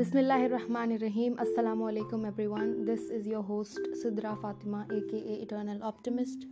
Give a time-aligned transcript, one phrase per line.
[0.00, 1.80] बिसमीम् Allam
[2.46, 6.46] everyone this is your host Sidra Fatima aka eternal optimist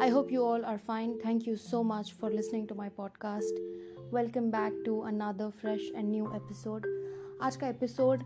[0.00, 3.58] I hope you all are fine thank you so much for listening to my podcast
[4.14, 6.86] welcome back to another fresh and new episode
[7.42, 8.22] आज का episode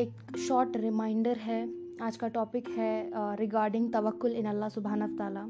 [0.00, 1.62] एक short reminder है।
[2.02, 5.48] आज का topic है uh, regarding तवक्ल इन अल्लाह सुबहानव तला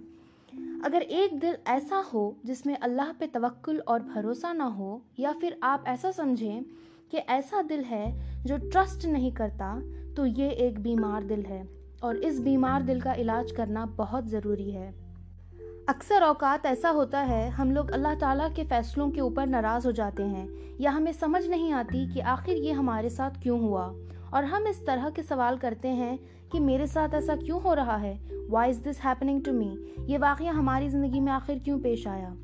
[0.85, 5.59] अगर एक दिल ऐसा हो जिसमें अल्लाह पे तवक्ल और भरोसा ना हो, या फिर
[5.63, 6.64] आप ऐसा समझें
[7.11, 8.04] कि ऐसा दिल है
[8.44, 9.79] जो ट्रस्ट नहीं करता
[10.17, 11.67] तो ये एक बीमार दिल है।
[12.03, 14.93] और इस बीमार दिल का इलाज करना बहुत ज़रूरी है।
[15.89, 19.93] अक्सर औकात ऐसा होता है, हम लोग अल्लाह ताला के फ़ैसलों के ऊपर नाराज़ हो
[19.93, 20.48] जाते हैं,
[20.81, 23.84] या हमें समझ नहीं आती कि आखिर ये हमारे साथ क्यों हुआ।
[24.34, 26.18] और हम इस तरह के सवाल करते हैं
[26.53, 28.18] कि मेरे साथ ऐसा क्यों हो रहा है?
[28.50, 29.76] Why is this happening to me
[30.09, 32.34] ये वाक़ हमारी ज़िंदगी में आखिर क्यों पेश आया?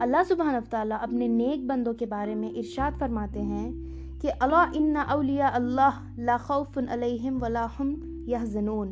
[0.00, 3.91] अल्लाह सुबहान तला अपने नेक बंदों के बारे में इरशाद फरमाते हैं
[4.22, 6.36] कि अल्लाह इन्ना अलिया अल्लाह, ला
[6.92, 8.88] अलैहिम वला हम यहजनून।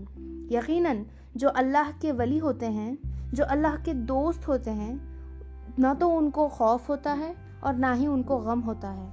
[0.53, 1.05] यकीनन,
[1.37, 2.99] जो अल्लाह के वली होते हैं,
[3.35, 5.01] जो अल्लाह के दोस्त होते हैं,
[5.79, 9.13] ना तो उनको खौफ होता है और ना ही उनको गम होता है।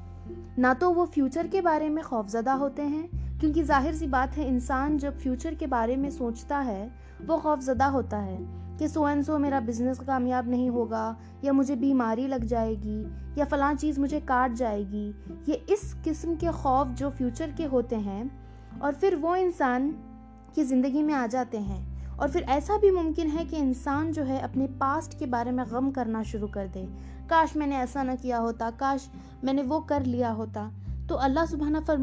[0.60, 4.48] ना तो वो फ्यूचर के बारे में खौफजदा होते हैं, क्योंकि ज़ाहिर सी बात है,
[4.48, 6.92] इंसान जब फ्यूचर के बारे में सोचता है,
[7.26, 11.76] वो खौफजदा होता है। कि सो एंड सो मेरा बिज़नेस कामयाब नहीं होगा, या मुझे
[11.76, 13.02] बीमारी लग जाएगी,
[13.38, 15.16] या फलां चीज़ मुझे काट जाएगी,
[15.50, 18.32] ये इस किस्म के खौफ जो फ्यूचर के होते हैं,
[18.82, 19.92] और फिर वो इंसान
[20.56, 24.24] की ज़िंदगी में आ जाते हैं। और फिर ऐसा भी मुमकिन है कि इंसान जो
[24.24, 26.88] है अपने पास्ट के बारे में गम करना शुरू कर दे।
[27.30, 29.10] काश मैंने ऐसा ना किया होता, काश
[29.44, 30.72] मैंने वो कर लिया होता।
[31.10, 31.98] तो अल्लाह सुबहाना फर,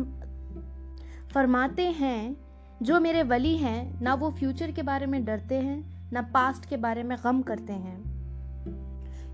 [1.34, 2.36] फरमाते हैं,
[2.82, 6.76] जो मेरे वली हैं, ना वो फ्यूचर के बारे में डरते हैं ना पास्ट के
[6.76, 8.14] बारे में गम करते हैं।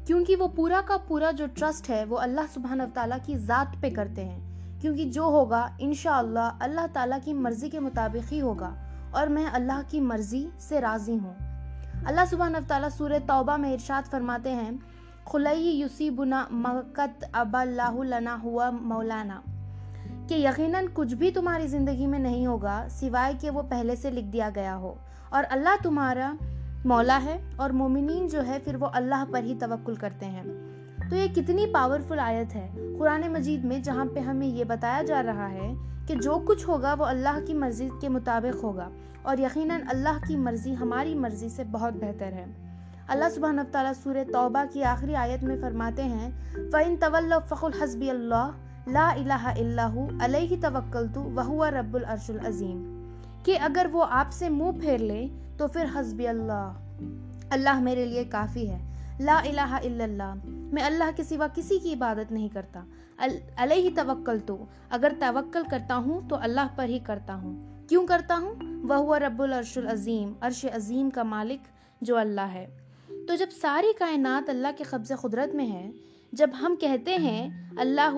[0.07, 3.91] क्योंकि वो पूरा का पूरा जो ट्रस्ट है, वो अल्लाह सुबहान ताला की ज़ात पे
[3.91, 5.95] करते हैं। क्योंकि जो होगा इन
[6.63, 8.77] अल्लाह ताला की मर्ज़ी के मुताबिक ही होगा।
[9.15, 11.37] और मैं अल्लाह की मर्ज़ी से राज़ी हूँ।
[12.07, 14.81] अल्लाह सुबहान ताला सूर तौबा में इरशाद फरमाते हैं,
[15.27, 19.43] खुलई युसीबुना मकत अबल्लाना हुआ मौलाना।
[20.29, 24.25] कि यकीनन कुछ भी तुम्हारी ज़िंदगी में नहीं होगा, सिवाय कि वो पहले से लिख
[24.25, 24.99] दिया गया हो।
[25.33, 26.39] और अल्लाह तुम्हारा
[26.87, 30.45] मौला है और मोमिनीन जो है, फिर वो अल्लाह पर ही तवक्कुल करते हैं।
[31.11, 35.21] तो ये कितनी पावरफुल आयत है कुरान मजीद में, जहाँ पे हमें ये बताया जा
[35.21, 35.75] रहा है
[36.09, 38.91] कि जो कुछ होगा, वो अल्लाह की मर्ज़ी के मुताबिक होगा
[39.27, 42.47] और यकीनन अल्लाह की मर्ज़ी, हमारी मर्ज़ी से बहुत बेहतर है।
[43.09, 48.09] अल्लाह सुबहान ताला सूर तौबा की आखिरी आयत में फरमाते हैं फ़ैन तवल फ़ुल हसबी
[48.09, 48.47] अल्लाह,
[48.89, 49.51] ला इलाहा
[50.25, 53.00] अलैहि तवक्कलतु, वहुवा रब्बुल अजीम।
[53.47, 55.27] कि अगर वो आपसे मुँह फेर ले
[55.59, 58.81] तो फिर हसबी अल्लाह। अल्लाह मेरे लिए काफ़ी है।
[59.21, 60.35] ला इलाहा इल्लल्लाह।
[60.75, 62.87] मैं अल्लाह के सिवा किसी की इबादत नहीं करता।
[63.59, 68.05] अल ही तवक्ल तो अगर तवक्ल करता हूँ तो अल्लाह पर ही करता हूँ। क्यों
[68.07, 68.53] करता हूँ?
[68.83, 71.63] वह हुआ रब्बुल अर्शुल अजीम। अर्श अजीम का मालिक
[72.03, 72.67] जो अल्लाह है।
[73.29, 75.93] तो जब सारी कायनात अल्लाह के कब्ज़ कुदरत में है,
[76.33, 78.17] जब हम कहते हैं, अल्लाह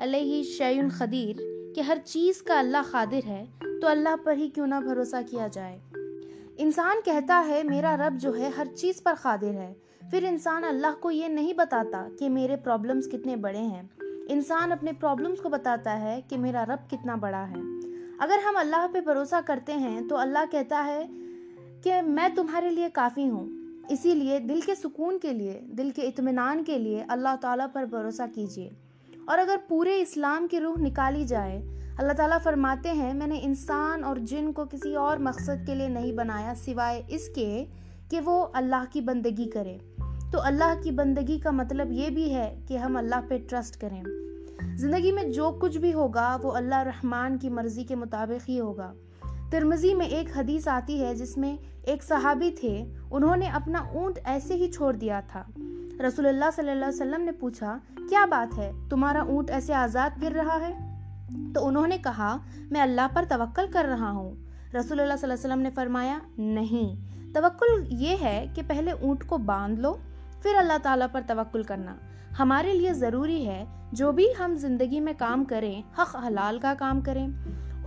[0.00, 1.36] अलही शयुन खदीर
[1.74, 5.48] कि हर चीज़ का अल्लाह खादिर है तो अल्लाह पर ही क्यों ना भरोसा किया
[5.48, 5.80] जाए?
[6.58, 9.76] इंसान कहता है, मेरा रब जो है हर चीज़ पर खादिर है।
[10.10, 13.88] फिर इंसान अल्लाह को ये नहीं बताता कि मेरे प्रॉब्लम्स कितने बड़े हैं।
[14.30, 17.62] इंसान अपने प्रॉब्लम्स को बताता है कि मेरा रब कितना बड़ा है।
[18.20, 21.08] अगर हम अल्लाह पे भरोसा करते हैं तो अल्लाह कहता है
[21.84, 23.48] कि मैं तुम्हारे लिए काफ़ी हूँ।
[23.90, 28.26] इसीलिए दिल के सुकून के लिए, दिल के इत्मीनान के लिए अल्लाह ताला पर भरोसा
[28.26, 28.70] कीजिए।
[29.28, 31.56] और अगर पूरे इस्लाम की रूह निकाली जाए,
[31.98, 36.14] अल्लाह ताला फरमाते हैं, मैंने इंसान और जिन को किसी और मकसद के लिए नहीं
[36.16, 37.64] बनाया सिवाय इसके
[38.10, 39.78] कि वो अल्लाह की बंदगी करे।
[40.32, 44.02] तो अल्लाह की बंदगी का मतलब ये भी है कि हम अल्लाह पे ट्रस्ट करें।
[44.76, 48.92] ज़िंदगी में जो कुछ भी होगा, वो अल्लाह रहमान की मर्ज़ी के मुताबिक ही होगा।
[49.50, 51.58] तिरमजी में एक हदीस आती है जिसमें
[51.88, 52.74] एक सहाबी थे,
[53.12, 55.46] उन्होंने अपना ऊँट ऐसे ही छोड़ दिया था।
[56.00, 58.88] रसूलुल्लाह सल्लल्लाहु अलैहि वसल्लम ने पूछा, क्या बात है?
[58.88, 60.72] तुम्हारा ऊँट ऐसे आज़ाद गिर रहा है?
[61.52, 62.28] तो उन्होंने कहा,
[62.72, 64.30] मैं अल्लाह पर तवक्ल कर रहा हूँ।
[64.74, 69.92] रसूल वसल्लम ने फरमाया, नहीं। तवक्ल ये है कि पहले ऊँट को बाँध लो,
[70.42, 71.96] फिर अल्लाह ताला पर तवक्ल करना।
[72.38, 77.00] हमारे लिए ज़रूरी है, जो भी हम ज़िंदगी में काम करें, हक हलाल का काम
[77.00, 77.26] करें।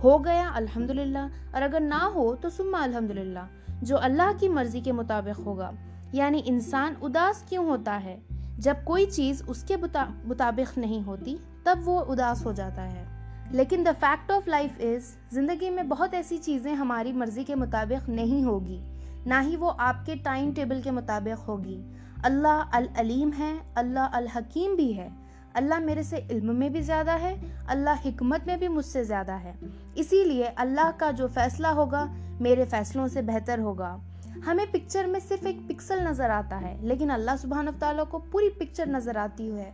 [0.04, 3.46] हो गया, अल्हम्दुलिल्लाह, और अगर ना हो तो सुम्मा अल्हम्दुलिल्लाह,
[3.82, 5.72] जो अल्लाह की मर्ज़ी के मुताबिक होगा।
[6.14, 8.20] यानी इंसान उदास क्यों होता है?
[8.60, 13.06] जब कोई चीज़ उसके मुताबिक नहीं होती, तब वो उदास हो जाता है।
[13.52, 18.08] लेकिन the fact of life is ज़िंदगी में बहुत ऐसी चीज़ें हमारी मर्ज़ी के मुताबिक
[18.08, 18.80] नहीं होगी।
[19.26, 21.76] ना ही वो आपके टाइम टेबल के मुताबिक होगी।
[22.24, 25.10] अल्लाह अल अलीम है, अल्लाह अल हकीम भी है।
[25.56, 27.34] अल्लाह मेरे से इल्म में भी ज़्यादा है,
[27.68, 29.58] अल्लाह हिकमत में भी मुझसे ज़्यादा है।
[29.98, 32.04] इसीलिए अल्लाह का जो फैसला होगा,
[32.40, 33.94] मेरे फैसलों से बेहतर होगा।
[34.40, 38.48] हमें पिक्चर में सिर्फ़ एक पिक्सल नज़र आता है, लेकिन अल्लाह सुबहान तआला को पूरी
[38.58, 39.72] पिक्चर नज़र आती है।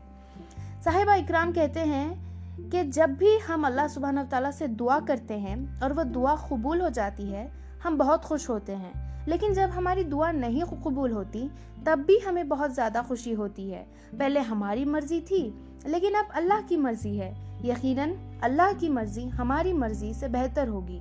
[0.84, 5.58] साहिबा इकराम कहते हैं कि जब भी हम अल्लाह सुबहान तआला से दुआ करते हैं
[5.82, 7.50] और वह दुआ कबूल हो जाती है,
[7.82, 11.48] हम बहुत खुश होते हैं। लेकिन जब हमारी दुआ नहीं कबूल होती,
[11.86, 13.86] तब भी हमें बहुत ज़्यादा खुशी होती है।
[14.18, 15.42] पहले हमारी मर्ज़ी थी,
[15.86, 17.30] लेकिन अब अल्लाह की मर्ज़ी है।
[17.64, 21.00] यकीनन, अल्लाह की मर्ज़ी हमारी मर्ज़ी से बेहतर होगी।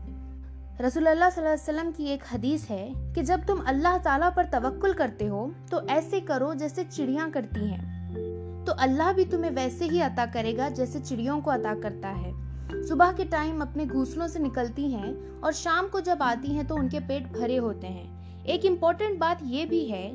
[0.81, 4.93] रसूलुल्लाह सल्लल्लाहु अलैहि वसल्लम की एक हदीस है कि जब तुम अल्लाह ताला पर तवक्कुल
[4.93, 5.41] करते हो
[5.71, 10.69] तो ऐसे करो जैसे चिड़ियाँ करती हैं। तो अल्लाह भी तुम्हें वैसे ही अता करेगा
[10.69, 12.31] जैसे चिड़ियों को अता करता है।
[12.87, 16.75] सुबह के टाइम अपने घोंसलों से निकलती हैं और शाम को जब आती हैं तो
[16.75, 20.07] उनके पेट भरे होते हैं। एक इम्पोर्टेंट बात यह भी है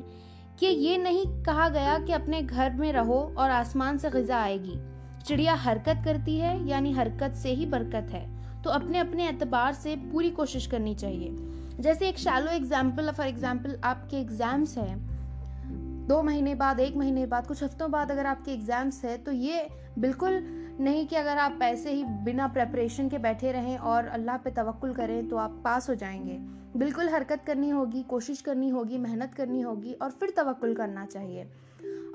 [0.59, 4.79] कि ये नहीं कहा गया कि अपने घर में रहो और आसमान से गजा आएगी।
[5.25, 8.33] चिड़िया हरकत करती है, यानी हरकत से ही बरकत है।
[8.65, 11.35] तो अपने अपने एतबार से पूरी कोशिश करनी चाहिए।
[11.79, 17.47] जैसे एक शैलो एग्ज़ाम्पल फॉर एग्ज़ाम्पल आपके एग्ज़ाम्स हैं। दो महीने बाद, एक महीने बाद,
[17.47, 19.67] कुछ हफ्तों बाद अगर आपके एग्ज़ाम्स है तो ये
[19.99, 20.39] बिल्कुल
[20.79, 24.93] नहीं कि अगर आप पैसे ही बिना प्रेपरेशन के बैठे रहें और अल्लाह पे तवक्ल
[24.93, 26.37] करें तो आप पास हो जाएँगे।
[26.77, 31.47] बिल्कुल हरकत करनी होगी, कोशिश करनी होगी, मेहनत करनी होगी और फिर तवक्ल करना चाहिए।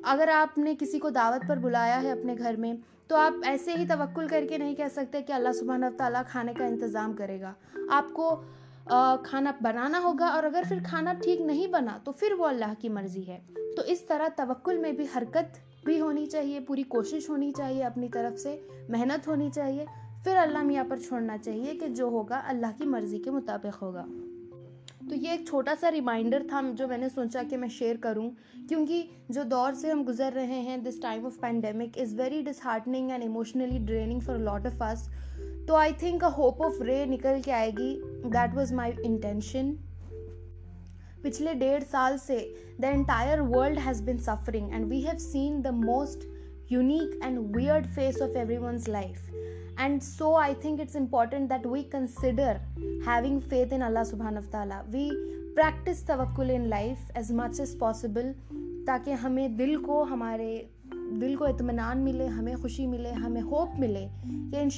[0.04, 2.78] अगर आपने किसी को दावत पर बुलाया है अपने घर में
[3.10, 6.66] तो आप ऐसे ही तवक्ल करके नहीं कह सकते कि अल्लाह सुबहान ताला खाने का
[6.66, 7.54] इंतज़ाम करेगा।
[7.90, 8.30] आपको
[8.90, 12.74] आ, खाना बनाना होगा और अगर फिर खाना ठीक नहीं बना तो फिर वो अल्लाह
[12.74, 13.38] की मर्ज़ी है।
[13.76, 18.08] तो इस तरह तवक्ल में भी हरकत भी होनी चाहिए पूरी कोशिश होनी चाहिए अपनी
[18.08, 18.60] तरफ़ से
[18.90, 19.86] मेहनत होनी चाहिए।
[20.24, 24.04] फिर अल्लाह मियाँ पर छोड़ना चाहिए कि जो होगा अल्लाह की मर्ज़ी के मुताबिक होगा।
[25.10, 28.28] तो ये एक छोटा सा रिमाइंडर था जो मैंने सोचा कि मैं शेयर करूँ,
[28.68, 33.10] क्योंकि जो दौर से हम गुजर रहे हैं this time of pandemic is very disheartening
[33.10, 35.08] and emotionally draining for lot of us
[35.68, 37.92] तो I think a hope of ray निकल के आएगी.
[38.26, 39.76] दैट वॉज़ माई इंटेंशन
[41.22, 42.38] पिछले डेढ़ साल से
[42.80, 46.28] the entire world has been suffering and we have seen the most
[46.70, 49.22] unique and weird face of everyone's life
[49.78, 52.50] and so i think it's important that we consider
[53.04, 55.04] having faith in allah subhanahu wa ta'ala we
[55.54, 58.34] practice tawakkul in life as much as possible
[58.86, 60.52] ताकि हमें दिल को हमारे
[60.92, 64.70] दिल को इतमान मिले हमें खुशी मिले हमें होप मिले कि इन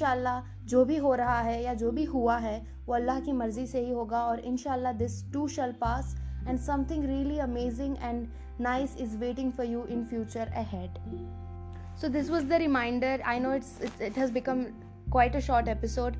[0.68, 2.56] जो भी हो रहा है या जो भी हुआ है
[2.86, 4.56] वो अल्लाह की मर्ज़ी से ही होगा और in
[4.98, 6.14] this too shall pass
[6.46, 8.28] and something really amazing and
[8.58, 10.98] nice is waiting for you in future ahead
[11.95, 14.67] so this was the reminder i know it's, it's it has become
[15.09, 16.17] quite a short episode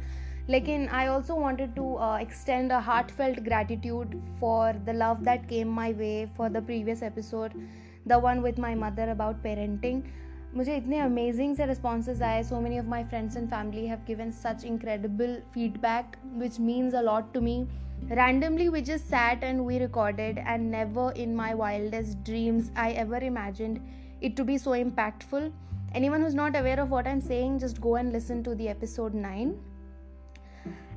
[0.48, 5.68] lekin i also wanted to uh, extend a heartfelt gratitude for the love that came
[5.68, 7.60] my way for the previous episode
[8.06, 10.02] the one with my mother about parenting
[10.56, 14.32] मुझे इतने amazing से responses आए so many of my friends and family have given
[14.32, 17.58] such incredible feedback which means a lot to me
[18.10, 23.18] Randomly, we just sat and we recorded, and never in my wildest dreams I ever
[23.18, 23.80] imagined
[24.22, 25.52] it to be so impactful.
[25.94, 29.14] Anyone who's not aware of what I'm saying, just go and listen to the episode
[29.14, 29.58] 9.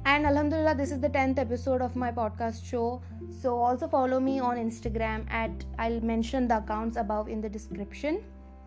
[0.07, 3.03] And Alhamdulillah, this is the 10th episode of my podcast show.
[3.31, 8.23] So also follow me on Instagram at I'll mention the accounts above in the description.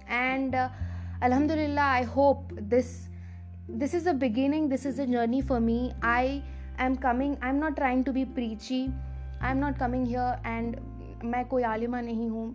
[0.07, 0.69] And uh,
[1.21, 3.09] Alhamdulillah, I hope this
[3.67, 5.93] this is a beginning, this is a journey for me.
[6.01, 6.43] I
[6.77, 8.91] I'm coming I'm not trying to be preachy
[9.41, 10.79] I'm not coming here and
[11.25, 12.45] मैं कोई आलिमा नहीं हूँ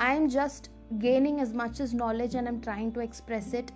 [0.00, 3.71] I am just gaining as much as knowledge and I'm trying to express it.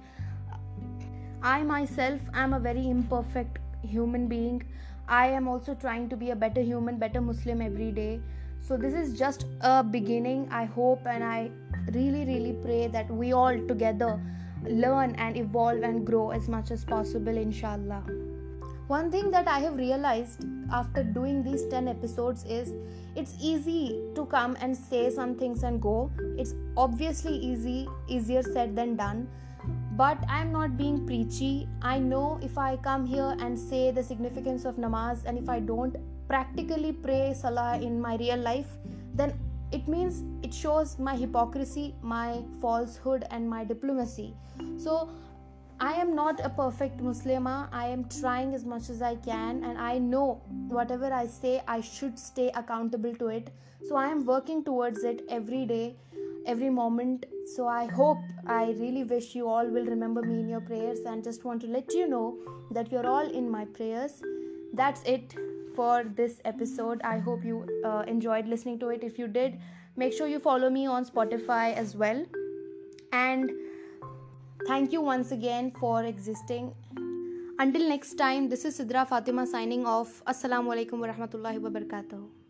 [1.41, 4.63] I myself am a very imperfect human being.
[5.08, 8.22] I am also trying to be a better human, better Muslim every day.
[8.60, 10.48] So, this is just a beginning.
[10.50, 11.51] I hope and I
[11.91, 14.22] really, really pray that we all together
[14.63, 18.03] learn and evolve and grow as much as possible, inshallah.
[18.88, 22.74] One thing that I have realized after doing these 10 episodes is
[23.15, 26.12] it's easy to come and say some things and go.
[26.38, 29.27] It's obviously easy, easier said than done.
[29.96, 31.70] But I'm not being preachy.
[31.82, 35.60] I know if I come here and say the significance of namaz and if I
[35.60, 35.96] don't
[36.27, 38.68] practically pray salah in my real life,
[39.13, 39.34] then
[39.72, 44.36] it means it shows my hypocrisy, my falsehood, and my diplomacy.
[44.77, 45.10] So
[45.80, 47.68] I am not a perfect Muslima.
[47.72, 51.82] I am trying as much as I can, and I know whatever I say, I
[51.82, 53.51] should stay accountable to it.
[53.88, 55.96] So I am working towards it every day,
[56.46, 57.25] every moment.
[57.56, 61.24] So I hope, I really wish you all will remember me in your prayers, and
[61.24, 62.38] just want to let you know
[62.72, 64.22] that you're all in my prayers.
[64.74, 65.36] That's it
[65.75, 67.01] for this episode.
[67.03, 69.03] I hope you uh, enjoyed listening to it.
[69.03, 69.60] If you did,
[69.98, 72.25] make sure you follow me on Spotify as well.
[73.12, 73.51] And
[74.67, 76.74] Thank you once again for existing.
[77.60, 80.24] Until next time, this is Sidra Fatima signing off.
[80.25, 82.43] Assalamu alaikum wa rahmatullahi wa barakatuh.